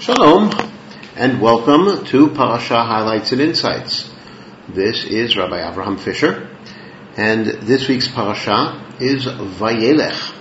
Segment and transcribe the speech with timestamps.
[0.00, 0.50] Shalom,
[1.14, 4.10] and welcome to Parasha Highlights and Insights.
[4.66, 6.48] This is Rabbi Abraham Fisher,
[7.18, 10.32] and this week's Parasha is Vayelech.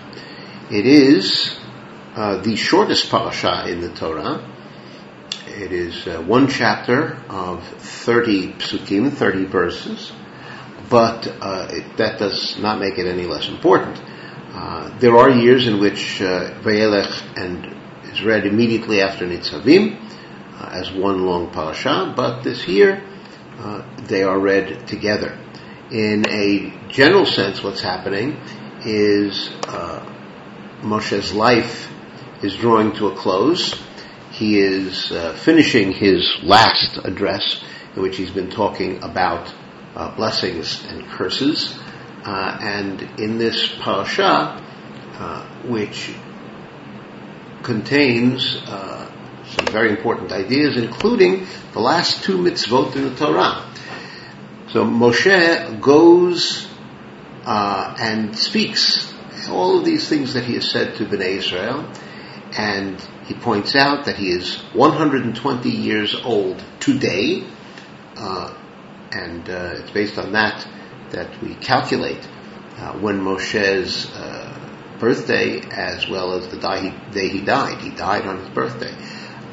[0.72, 1.60] It is
[2.16, 4.50] uh, the shortest Parasha in the Torah.
[5.48, 10.14] It is uh, one chapter of 30 psukim, 30 verses,
[10.90, 14.02] but uh, it, that does not make it any less important.
[14.54, 17.76] Uh, there are years in which uh, Vayelech and
[18.12, 20.00] is read immediately after Nitzavim
[20.60, 23.04] uh, as one long parasha, but this year
[23.60, 25.38] uh, they are read together.
[25.92, 28.40] In a general sense, what's happening
[28.86, 30.06] is uh,
[30.84, 31.92] Moshe's life
[32.44, 33.80] is drawing to a close.
[34.32, 37.64] He is uh, finishing his last address,
[37.96, 39.54] in which he's been talking about
[39.96, 41.78] uh, blessings and curses.
[42.24, 44.66] Uh, and in this parasha,
[45.66, 46.14] which
[47.70, 49.06] contains uh,
[49.46, 53.72] some very important ideas, including the last two mitzvot in the Torah.
[54.70, 56.68] So Moshe goes
[57.46, 59.14] uh, and speaks
[59.50, 61.88] all of these things that he has said to Bnei Israel,
[62.58, 67.44] and he points out that he is 120 years old today,
[68.16, 68.52] uh,
[69.12, 70.68] and uh, it's based on that
[71.12, 72.28] that we calculate
[72.78, 74.59] uh, when Moshe's uh,
[75.00, 76.58] birthday as well as the
[77.12, 77.82] day he died.
[77.82, 78.94] He died on his birthday.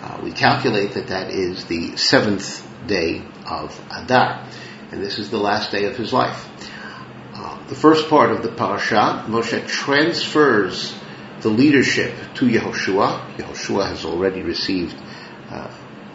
[0.02, 4.46] Uh, we calculate that that is the seventh day of Adar,
[4.90, 6.46] and this is the last day of his life.
[7.34, 10.94] Uh, the first part of the parasha, Moshe transfers
[11.40, 13.36] the leadership to Yehoshua.
[13.36, 14.96] Yehoshua has already received
[15.50, 15.70] uh,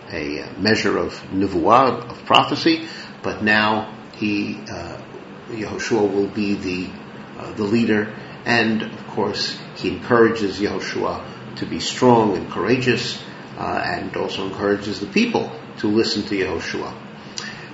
[0.10, 2.88] a measure of nevuah, of prophecy,
[3.22, 5.02] but now he, uh,
[5.50, 6.90] Yehoshua will be the
[7.38, 8.14] uh, the leader
[8.46, 13.22] and of course, he encourages Yehoshua to be strong and courageous,
[13.58, 16.94] uh, and also encourages the people to listen to Yehoshua.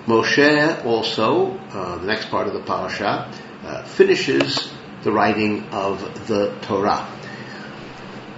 [0.05, 3.31] Moshe also, uh, the next part of the parasha,
[3.63, 4.71] uh, finishes
[5.03, 7.07] the writing of the Torah.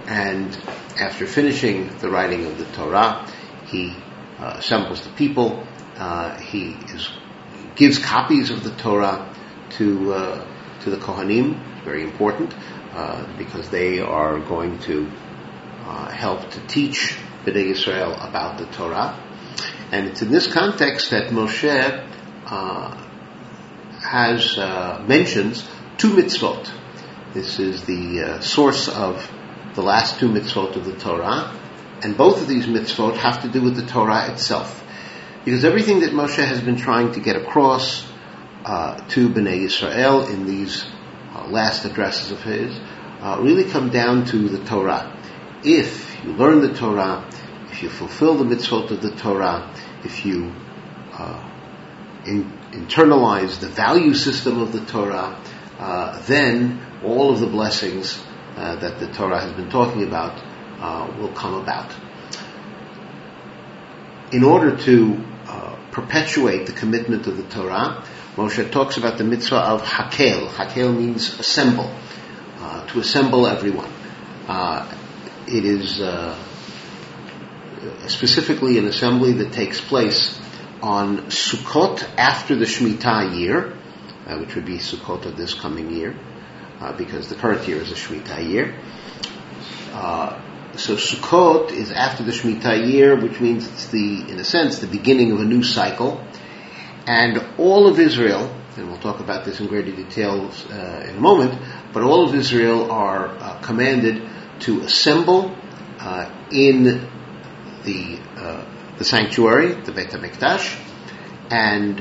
[0.06, 0.56] And
[0.98, 3.26] after finishing the writing of the Torah,
[3.66, 3.94] he
[4.38, 5.64] uh, assembles the people.
[5.96, 7.08] Uh, he is,
[7.76, 9.32] gives copies of the Torah
[9.70, 10.46] to uh,
[10.80, 12.54] to the Kohanim, very important
[12.92, 15.10] uh, because they are going to
[15.84, 19.18] uh, help to teach Bnei Israel about the Torah.
[19.92, 22.06] And it's in this context that Moshe
[22.46, 23.06] uh,
[24.00, 25.68] has uh, mentions
[25.98, 26.70] two mitzvot.
[27.34, 29.30] This is the uh, source of
[29.74, 31.56] the last two mitzvot of the Torah,
[32.02, 34.84] and both of these mitzvot have to do with the Torah itself.
[35.44, 38.09] Because everything that Moshe has been trying to get across
[38.64, 40.86] uh, to Bnei Israel in these
[41.34, 42.78] uh, last addresses of his,
[43.20, 45.16] uh, really come down to the Torah.
[45.64, 47.28] If you learn the Torah,
[47.70, 50.52] if you fulfill the mitzvot of the Torah, if you
[51.12, 51.50] uh,
[52.26, 55.42] in, internalize the value system of the Torah,
[55.78, 58.22] uh, then all of the blessings
[58.56, 60.38] uh, that the Torah has been talking about
[60.80, 61.94] uh, will come about.
[64.32, 65.24] In order to
[65.90, 68.04] perpetuate the commitment of the Torah,
[68.40, 70.48] Moshe talks about the mitzvah of hakel.
[70.48, 71.94] Hakel means assemble,
[72.58, 73.92] uh, to assemble everyone.
[74.48, 74.90] Uh,
[75.46, 76.34] it is uh,
[78.06, 80.40] specifically an assembly that takes place
[80.80, 83.76] on Sukkot after the Shemitah year,
[84.26, 86.16] uh, which would be Sukkot of this coming year,
[86.80, 88.74] uh, because the current year is a Shemitah year.
[90.76, 94.86] So Sukkot is after the Shemitah year, which means it's the, in a sense, the
[94.86, 96.24] beginning of a new cycle.
[97.10, 101.20] And all of Israel, and we'll talk about this in greater detail uh, in a
[101.20, 101.60] moment,
[101.92, 105.52] but all of Israel are uh, commanded to assemble
[105.98, 107.08] uh, in
[107.82, 108.64] the uh,
[108.96, 110.78] the sanctuary, the Beit Hamikdash,
[111.50, 111.98] and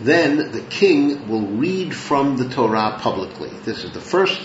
[0.00, 3.50] then the king will read from the Torah publicly.
[3.66, 4.40] This is the first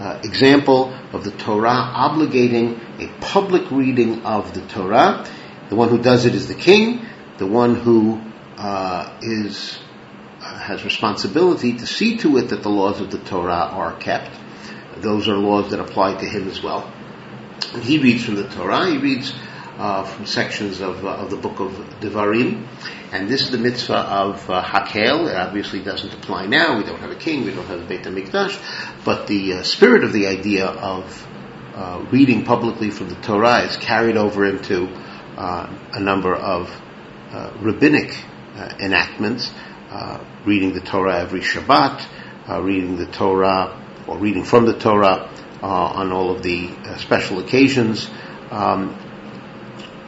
[0.00, 5.24] uh, example of the Torah obligating a public reading of the Torah.
[5.68, 7.06] The one who does it is the king.
[7.36, 8.27] The one who
[8.58, 9.78] uh, is
[10.40, 14.36] uh, has responsibility to see to it that the laws of the Torah are kept.
[14.96, 16.92] Those are laws that apply to him as well.
[17.72, 18.90] And he reads from the Torah.
[18.90, 19.32] He reads
[19.78, 21.70] uh, from sections of, uh, of the book of
[22.00, 22.66] Devarim,
[23.12, 25.30] and this is the mitzvah of uh, Hakel.
[25.30, 26.78] It obviously doesn't apply now.
[26.78, 27.44] We don't have a king.
[27.44, 31.26] We don't have a Beit Hamikdash, but the uh, spirit of the idea of
[32.10, 34.88] reading publicly from the Torah is carried over into
[35.36, 36.68] a number of
[37.62, 38.16] rabbinic
[38.58, 39.52] Uh, enactments,
[39.88, 42.04] uh, reading the Torah every Shabbat,
[42.48, 45.30] uh, reading the Torah or reading from the Torah
[45.62, 48.10] uh, on all of the uh, special occasions.
[48.50, 48.98] Um,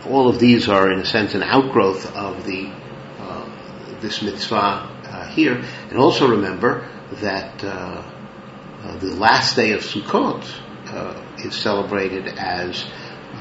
[0.05, 2.73] all of these are, in a sense, an outgrowth of the
[4.01, 5.63] this mitzvah here.
[5.91, 6.89] And also remember
[7.21, 10.45] that the last day of Sukkot
[11.45, 12.85] is celebrated as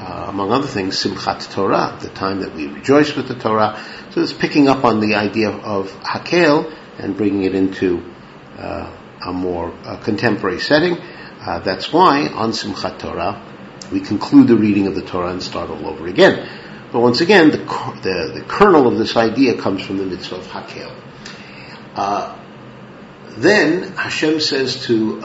[0.00, 3.78] uh, among other things, Simchat Torah, the time that we rejoice with the Torah.
[4.10, 8.02] So it's picking up on the idea of, Hakel and bringing it into
[8.58, 10.96] uh, a more uh, contemporary setting.
[10.96, 13.46] Uh, that's why on Simchat Torah
[13.92, 16.48] we conclude the reading of the Torah and start all over again.
[16.92, 20.46] But once again, the, the, the kernel of this idea comes from the mitzvah of
[20.46, 20.94] Hakel.
[21.94, 22.38] Uh,
[23.36, 25.20] then Hashem says to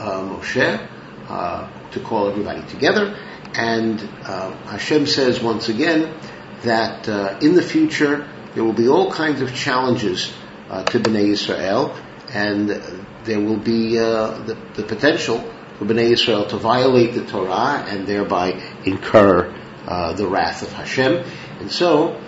[1.28, 3.16] uh, to call everybody together
[3.56, 6.14] and uh, Hashem says once again
[6.62, 10.32] that uh, in the future there will be all kinds of challenges
[10.68, 11.96] uh, to Bnei Israel,
[12.30, 12.68] and
[13.24, 15.38] there will be uh, the, the, potential
[15.78, 19.54] for Bnei Israel to violate the Torah and thereby incur
[20.16, 21.24] the wrath of Hashem.
[21.60, 22.20] And so,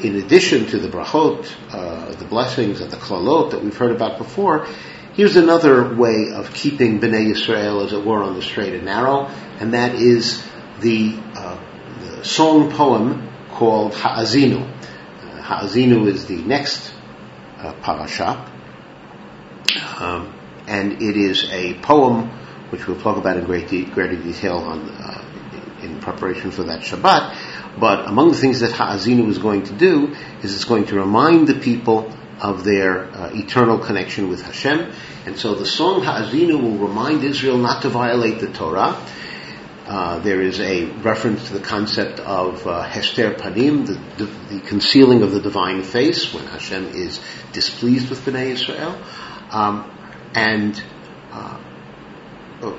[0.00, 4.66] in addition to the brachot, the blessings and the klalot that we've heard about before,
[5.14, 9.26] Here's another way of keeping Bnei Yisrael, as it were, on the straight and narrow,
[9.60, 10.42] and that is
[10.80, 11.60] the, uh,
[12.00, 14.62] the song poem called Ha'azinu.
[14.62, 16.94] Uh, Ha'azinu is the next
[17.58, 18.50] uh, parasha,
[19.98, 20.32] um,
[20.66, 22.30] and it is a poem
[22.70, 25.22] which we'll talk about in great de- greater detail on, uh,
[25.82, 27.78] in preparation for that Shabbat.
[27.78, 31.48] But among the things that Ha'azinu is going to do is it's going to remind
[31.48, 32.10] the people
[32.42, 34.92] of their uh, eternal connection with Hashem.
[35.26, 39.00] And so the song Ha'azinu will remind Israel not to violate the Torah.
[39.86, 44.60] Uh, there is a reference to the concept of uh, Hester Panim, the, the, the,
[44.60, 47.20] concealing of the divine face when Hashem is
[47.52, 49.00] displeased with Bnei Israel.
[49.50, 49.88] Um,
[50.34, 50.82] and
[51.30, 51.58] uh,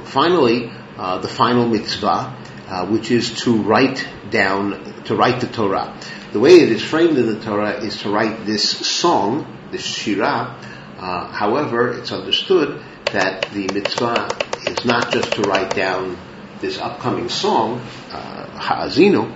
[0.06, 2.38] finally, uh, the final mitzvah,
[2.68, 5.98] uh, which is to write down, to write the Torah.
[6.34, 10.58] The way it is framed in the Torah is to write this song, this shirah.
[10.98, 12.82] Uh, however, it's understood
[13.12, 14.30] that the mitzvah
[14.66, 16.18] is not just to write down
[16.60, 19.32] this upcoming song, uh, Ha'azinu,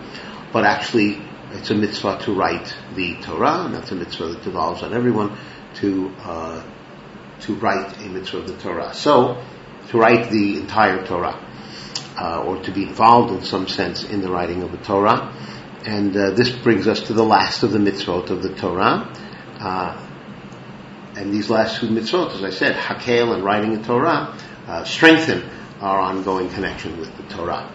[0.52, 1.22] but actually
[1.52, 5.38] it's a mitzvah to write the Torah, and that's a mitzvah that devolves on everyone
[5.76, 6.64] to uh,
[7.42, 8.96] to write a mitzvah of the Torah.
[8.96, 9.40] So,
[9.90, 11.40] to write the entire Torah,
[12.18, 15.32] uh, or to be involved in some sense in the writing of the Torah.
[15.88, 19.10] And uh, this brings us to the last of the mitzvot of the Torah.
[19.58, 19.98] Uh,
[21.16, 24.38] and these last two mitzvot, as I said, Hakel and writing the Torah,
[24.68, 25.50] uh, strengthen
[25.80, 27.72] our ongoing connection with the Torah.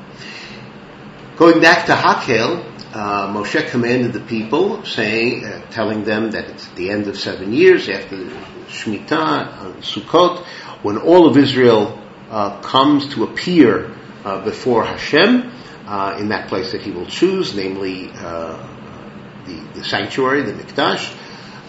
[1.37, 2.62] Going back to Hakel,
[2.93, 7.19] uh, Moshe commanded the people, saying, uh, telling them that it's at the end of
[7.19, 8.17] seven years after
[8.67, 10.44] Shemitah, Sukkot,
[10.82, 11.99] when all of Israel
[12.29, 13.97] uh, comes to appear
[14.44, 15.50] before Hashem,
[15.87, 18.56] uh, in that place that he will choose, namely uh,
[19.46, 21.17] the, the, sanctuary, the Mikdash.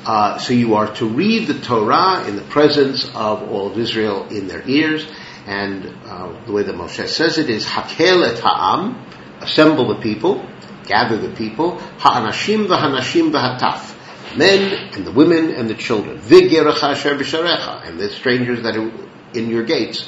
[0.06, 4.28] Uh, so you are to read the Torah in the presence of all of Israel
[4.28, 5.08] in their ears,
[5.46, 9.06] and uh, the way that Moshe says it is Hakel et ha'am,
[9.42, 10.46] assemble the people,
[10.86, 17.88] gather the people, ha'anashim v'hanashim v'hataf, men and the women and the children, v'gerecha asher
[17.88, 18.92] and the strangers that are
[19.34, 20.08] in your gates,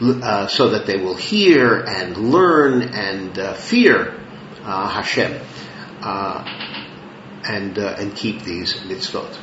[0.00, 4.20] uh, so that they will hear and learn and uh, fear
[4.62, 5.40] uh, Hashem
[6.02, 6.44] uh,
[7.44, 9.36] and uh, and keep these mitzvot.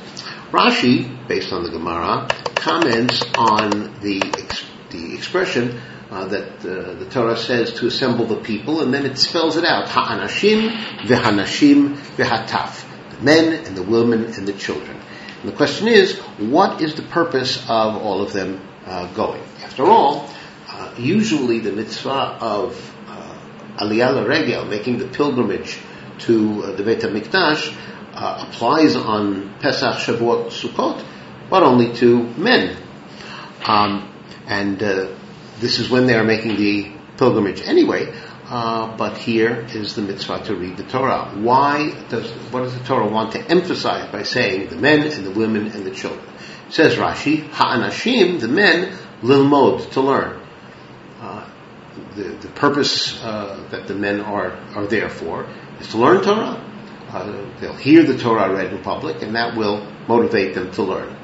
[0.52, 5.82] Rashi, based on the Gemara, comments on the ex- the expression
[6.12, 9.90] uh, that the Torah says to assemble the people, and then it spells it out:
[9.90, 10.70] ha'anashim
[11.08, 12.86] v'hanashim v'hataf,
[13.18, 15.00] the men and the women and the children.
[15.42, 19.42] And the question is, what is the purpose of all of them uh, going.
[19.64, 20.30] After all,
[20.98, 23.40] usually the mitzvah of uh,
[23.78, 25.80] Aliyah Regel, making the pilgrimage
[26.20, 27.76] to uh, the Beit HaMikdash,
[28.14, 31.04] uh, applies on Pesach, Shavuot, Sukkot,
[31.50, 32.78] but only to men.
[33.66, 34.14] Um,
[34.46, 35.16] and uh,
[35.60, 38.14] this is when they are making the pilgrimage anyway.
[38.46, 41.32] Uh, but here is the mitzvah to read the Torah.
[41.34, 45.32] Why does what does the Torah want to emphasize by saying the men and the
[45.32, 46.26] women and the children?
[46.70, 50.43] Says Rashi, ha'anashim, the men, lilmod, to learn.
[52.16, 55.48] The, the purpose uh, that the men are, are there for
[55.80, 56.60] is to learn Torah.
[57.10, 61.18] Uh, they'll hear the Torah read in public, and that will motivate them to learn.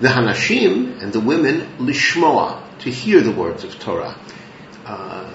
[0.00, 4.18] The hanashim and the women lishmoa, to hear the words of Torah.
[4.84, 5.32] Uh,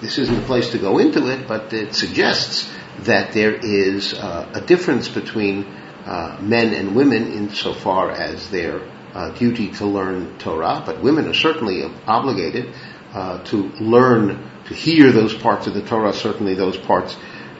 [0.00, 2.70] this isn't a place to go into it, but it suggests
[3.00, 8.80] that there is uh, a difference between uh, men and women insofar as their
[9.14, 12.74] uh, duty to learn Torah, but women are certainly obligated
[13.14, 17.16] uh, to learn to hear those parts of the Torah, certainly those parts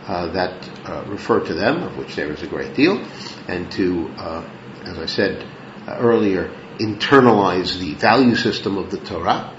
[0.06, 2.98] uh, that uh, refer to them, of which there is a great deal,
[3.46, 4.44] and to, uh,
[4.84, 5.46] as I said
[5.86, 9.56] uh, earlier, internalize the value system of the Torah.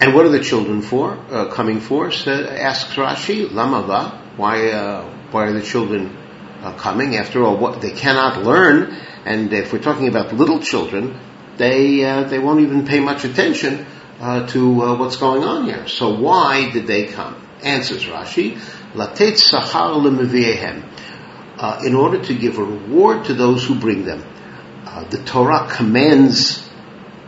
[0.00, 1.12] And what are the children for?
[1.12, 2.08] Uh, coming for?
[2.08, 4.36] asks Rashi, Lamava.
[4.36, 5.08] Why?
[5.30, 6.16] why are the children
[6.78, 7.16] coming?
[7.16, 8.92] After all, what, they cannot learn,
[9.24, 11.18] and if we're talking about little children,
[11.58, 13.86] they they won't even pay much attention
[14.22, 15.88] uh, to uh, what's going on here.
[15.88, 17.34] So why did they come?
[17.62, 18.54] Answers Rashi,
[18.94, 20.88] latet sachar lemiviehem,
[21.58, 24.24] uh, in order to give a reward to those who bring them.
[24.86, 26.68] Uh, the Torah commands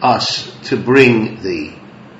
[0.00, 1.74] us to bring the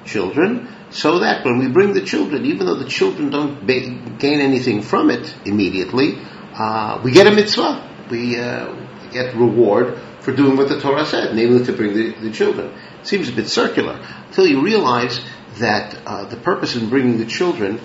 [0.05, 4.41] children, so that when we bring the children, even though the children don't ba- gain
[4.41, 6.19] anything from it immediately,
[6.55, 8.07] uh, we get a mitzvah.
[8.11, 8.75] We uh,
[9.13, 12.73] get reward for doing what the Torah said, namely to bring the, the children.
[13.01, 15.21] It seems a bit circular until you realize
[15.59, 17.79] that uh, the purpose in bringing the children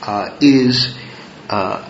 [0.00, 0.96] uh, is,
[1.50, 1.88] uh,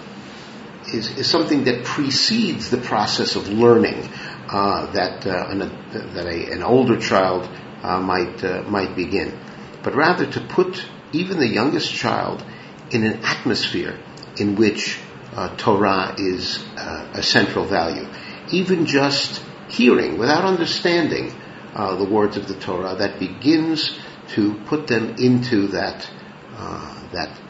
[0.93, 4.09] is, is something that precedes the process of learning
[4.51, 5.59] uh, that uh, an,
[5.93, 7.49] that a, an older child
[7.83, 9.39] uh, might might begin,
[9.83, 12.45] but rather to put even the youngest child
[12.91, 13.99] in an atmosphere
[14.37, 14.99] in which
[15.57, 18.07] Torah is a central value.
[18.51, 19.43] Even just
[19.73, 21.33] hearing without understanding
[21.75, 23.99] uh, the words of the Torah that begins
[24.29, 26.09] to put them into that
[26.55, 27.41] uh, that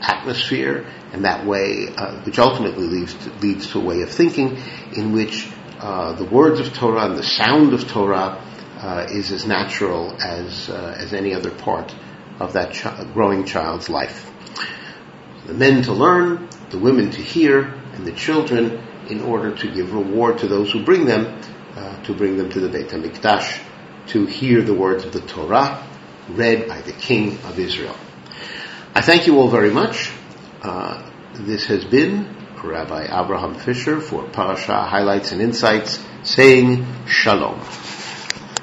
[0.00, 4.58] atmosphere and that way, uh, which ultimately leads to, leads to a way of thinking
[4.96, 5.48] in which
[5.78, 8.42] uh, the words of Torah and the sound of Torah
[8.78, 11.94] uh, is as natural as uh, as any other part
[12.38, 12.72] of that
[13.12, 14.30] growing child's life.
[15.46, 19.92] The men to learn, the women to hear, and the children in order to give
[19.92, 21.40] reward to those who bring them,
[21.76, 23.60] uh, to bring them to the Beit HaMikdash,
[24.08, 25.86] to hear the words of the Torah
[26.28, 27.96] read by the King of Israel.
[28.94, 30.12] I thank you all very much.
[30.62, 37.60] Uh, this has been Rabbi Abraham Fisher for Parasha Highlights and Insights saying Shalom.